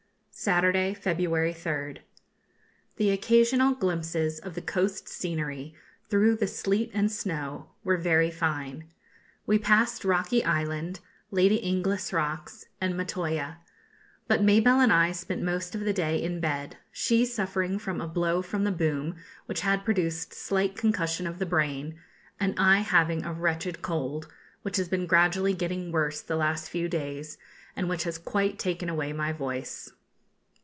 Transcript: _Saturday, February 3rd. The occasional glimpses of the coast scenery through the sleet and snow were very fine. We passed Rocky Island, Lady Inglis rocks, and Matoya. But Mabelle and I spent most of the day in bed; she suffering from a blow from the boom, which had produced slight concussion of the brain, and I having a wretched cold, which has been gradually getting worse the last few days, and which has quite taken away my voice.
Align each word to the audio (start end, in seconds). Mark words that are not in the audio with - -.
_Saturday, 0.43 0.95
February 0.95 1.53
3rd. 1.53 1.99
The 2.95 3.11
occasional 3.11 3.75
glimpses 3.75 4.39
of 4.39 4.55
the 4.55 4.61
coast 4.63 5.07
scenery 5.07 5.75
through 6.09 6.35
the 6.35 6.47
sleet 6.47 6.89
and 6.95 7.11
snow 7.11 7.69
were 7.83 7.95
very 7.97 8.31
fine. 8.31 8.89
We 9.45 9.59
passed 9.59 10.03
Rocky 10.03 10.43
Island, 10.43 10.99
Lady 11.29 11.57
Inglis 11.57 12.11
rocks, 12.11 12.65
and 12.79 12.95
Matoya. 12.97 13.57
But 14.27 14.41
Mabelle 14.43 14.81
and 14.81 14.91
I 14.91 15.11
spent 15.11 15.43
most 15.43 15.75
of 15.75 15.81
the 15.81 15.93
day 15.93 16.19
in 16.19 16.39
bed; 16.39 16.77
she 16.91 17.23
suffering 17.23 17.77
from 17.77 18.01
a 18.01 18.07
blow 18.07 18.41
from 18.41 18.63
the 18.63 18.71
boom, 18.71 19.17
which 19.45 19.61
had 19.61 19.85
produced 19.85 20.33
slight 20.33 20.75
concussion 20.75 21.27
of 21.27 21.37
the 21.37 21.45
brain, 21.45 21.99
and 22.39 22.55
I 22.59 22.79
having 22.79 23.23
a 23.23 23.31
wretched 23.31 23.83
cold, 23.83 24.27
which 24.63 24.77
has 24.77 24.89
been 24.89 25.05
gradually 25.05 25.53
getting 25.53 25.91
worse 25.91 26.19
the 26.19 26.35
last 26.35 26.67
few 26.71 26.89
days, 26.89 27.37
and 27.75 27.87
which 27.87 28.05
has 28.05 28.17
quite 28.17 28.57
taken 28.57 28.89
away 28.89 29.13
my 29.13 29.31
voice. 29.31 29.91